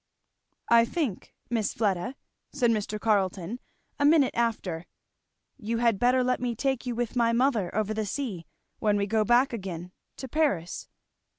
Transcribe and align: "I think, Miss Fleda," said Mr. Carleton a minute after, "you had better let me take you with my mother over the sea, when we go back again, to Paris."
"I 0.71 0.83
think, 0.83 1.35
Miss 1.51 1.75
Fleda," 1.75 2.15
said 2.51 2.71
Mr. 2.71 2.99
Carleton 2.99 3.59
a 3.99 4.03
minute 4.03 4.33
after, 4.33 4.87
"you 5.59 5.77
had 5.77 5.99
better 5.99 6.23
let 6.23 6.39
me 6.39 6.55
take 6.55 6.87
you 6.87 6.95
with 6.95 7.15
my 7.15 7.33
mother 7.33 7.69
over 7.75 7.93
the 7.93 8.07
sea, 8.07 8.47
when 8.79 8.97
we 8.97 9.05
go 9.05 9.23
back 9.23 9.53
again, 9.53 9.91
to 10.17 10.27
Paris." 10.27 10.89